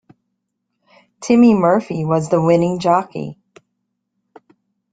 [1.19, 3.37] Timmy Murphy was the winning jockey.